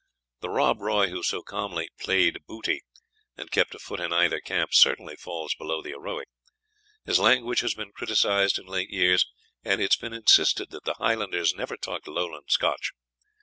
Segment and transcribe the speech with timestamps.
[0.39, 2.81] The Rob Roy who so calmly "played booty,"
[3.37, 6.27] and kept a foot in either camp, certainly falls below the heroic.
[7.05, 9.27] His language has been criticised in late years,
[9.63, 12.93] and it has been insisted that the Highlanders never talked Lowland Scotch.